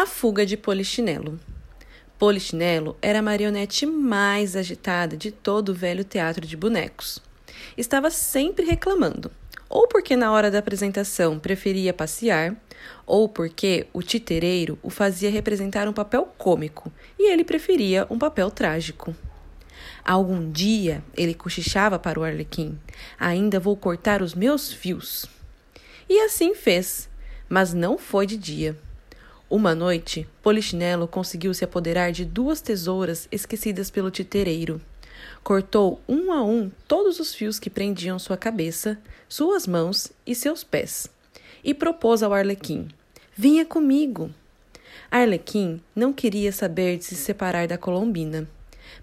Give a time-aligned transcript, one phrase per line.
[0.00, 1.38] A fuga de Polichinelo.
[2.18, 7.18] Polichinelo era a marionete mais agitada de todo o velho teatro de bonecos.
[7.76, 9.30] Estava sempre reclamando,
[9.68, 12.56] ou porque na hora da apresentação preferia passear,
[13.06, 18.50] ou porque o titereiro o fazia representar um papel cômico e ele preferia um papel
[18.50, 19.14] trágico.
[20.02, 22.80] Algum dia ele cochichava para o Arlequim:
[23.18, 25.26] Ainda vou cortar os meus fios.
[26.08, 27.06] E assim fez,
[27.50, 28.74] mas não foi de dia.
[29.50, 34.80] Uma noite, Polichinelo conseguiu se apoderar de duas tesouras esquecidas pelo titereiro.
[35.42, 38.96] Cortou um a um todos os fios que prendiam sua cabeça,
[39.28, 41.08] suas mãos e seus pés,
[41.64, 42.86] e propôs ao Arlequim:
[43.34, 44.30] Vinha comigo.
[45.10, 48.48] Arlequim não queria saber de se separar da Colombina,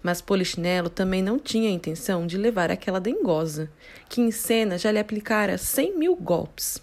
[0.01, 3.69] mas Polichinelo também não tinha a intenção de levar aquela dengosa,
[4.07, 6.81] que em cena já lhe aplicara cem mil golpes.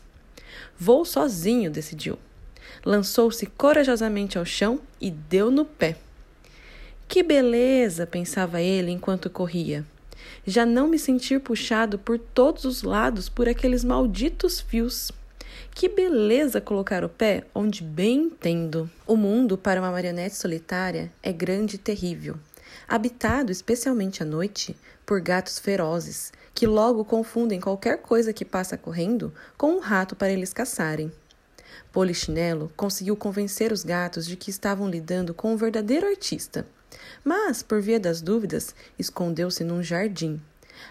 [0.79, 2.19] Vou sozinho, decidiu
[2.85, 5.97] lançou-se corajosamente ao chão e deu no pé.
[7.09, 8.07] Que beleza!
[8.07, 9.85] pensava ele enquanto corria.
[10.47, 15.11] Já não me sentir puxado por todos os lados por aqueles malditos fios.
[15.75, 18.91] Que beleza colocar o pé onde bem entendo.
[19.07, 22.37] O mundo para uma marionete solitária é grande e terrível,
[22.89, 29.33] habitado especialmente à noite por gatos ferozes, que logo confundem qualquer coisa que passa correndo
[29.57, 31.13] com um rato para eles caçarem.
[31.93, 36.67] Polichinelo conseguiu convencer os gatos de que estavam lidando com um verdadeiro artista.
[37.25, 40.41] Mas, por via das dúvidas, escondeu-se num jardim.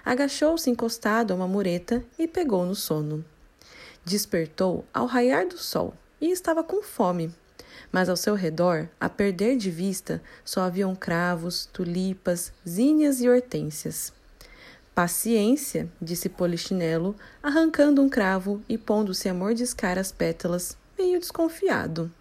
[0.04, 3.24] Agachou-se encostado a uma mureta e pegou no sono.
[4.06, 7.34] Despertou ao raiar do sol e estava com fome.
[7.92, 14.12] Mas ao seu redor, a perder de vista, só haviam cravos, tulipas, zinhas e hortênsias.
[14.96, 22.12] Paciência, disse Polichinelo, arrancando um cravo e pondo-se a mordiscar as pétalas meio desconfiado.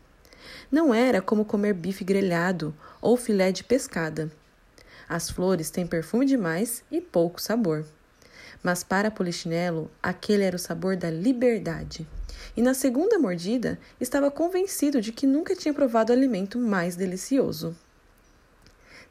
[0.70, 4.32] Não era como comer bife grelhado ou filé de pescada.
[5.06, 7.84] As flores têm perfume demais e pouco sabor.
[8.62, 12.08] Mas para Polichinelo, aquele era o sabor da liberdade.
[12.56, 17.76] E na segunda mordida, estava convencido de que nunca tinha provado alimento mais delicioso.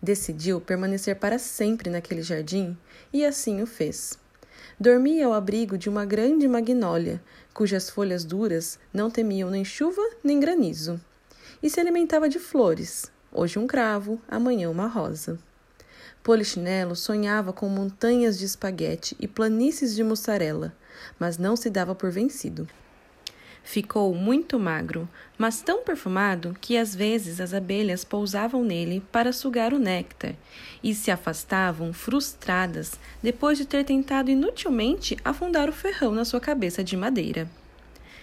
[0.02, 2.76] Decidiu permanecer para sempre naquele jardim
[3.14, 4.18] e assim o fez.
[4.80, 7.22] Dormia ao abrigo de uma grande magnólia,
[7.54, 11.00] cujas folhas duras não temiam nem chuva nem granizo,
[11.62, 15.38] e se alimentava de flores, hoje um cravo, amanhã uma rosa.
[16.24, 20.74] Polichinelo sonhava com montanhas de espaguete e planícies de mussarela,
[21.20, 22.68] mas não se dava por vencido.
[23.64, 25.08] Ficou muito magro,
[25.38, 30.36] mas tão perfumado que às vezes as abelhas pousavam nele para sugar o néctar
[30.84, 36.84] e se afastavam frustradas depois de ter tentado inutilmente afundar o ferrão na sua cabeça
[36.84, 37.48] de madeira.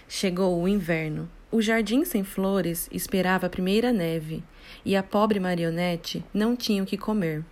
[0.07, 1.29] Chegou o inverno.
[1.51, 4.43] O jardim sem flores esperava a primeira neve
[4.85, 7.43] e a pobre marionete não tinha o que comer.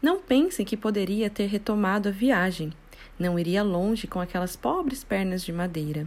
[0.00, 2.72] Não pense que poderia ter retomado a viagem.
[3.18, 6.06] Não iria longe com aquelas pobres pernas de madeira.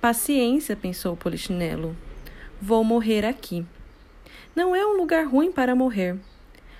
[0.00, 1.94] Paciência, pensou Polichinelo.
[2.58, 3.66] Vou morrer aqui.
[4.56, 6.18] Não é um lugar ruim para morrer.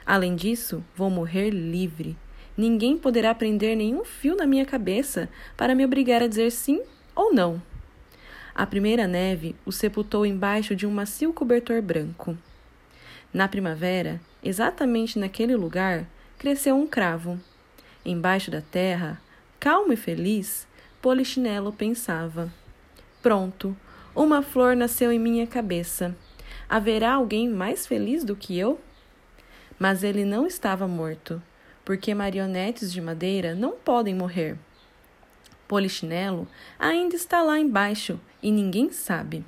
[0.06, 2.16] Além disso, vou morrer livre.
[2.56, 6.80] Ninguém poderá prender nenhum fio na minha cabeça para me obrigar a dizer sim
[7.14, 7.60] ou não.
[8.54, 12.38] A primeira neve o sepultou embaixo de um macio cobertor branco.
[13.34, 16.06] Na primavera, exatamente naquele lugar,
[16.38, 17.38] cresceu um cravo.
[18.02, 19.20] Embaixo da terra,
[19.60, 20.66] calmo e feliz,
[21.02, 22.50] Polichinelo pensava.
[23.22, 23.76] Pronto,
[24.14, 26.16] uma flor nasceu em minha cabeça.
[26.68, 28.80] Haverá alguém mais feliz do que eu?
[29.78, 31.42] Mas ele não estava morto,
[31.84, 34.56] porque marionetes de madeira não podem morrer.
[35.68, 36.48] Polichinelo
[36.78, 39.44] ainda está lá embaixo e ninguém sabe.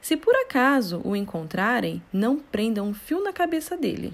[0.00, 4.12] Se por acaso o encontrarem, não prendam um fio na cabeça dele.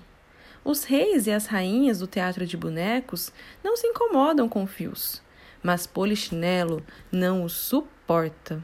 [0.65, 5.23] Os reis e as rainhas do teatro de bonecos não se incomodam com fios,
[5.63, 8.63] mas Polichinelo não o suporta.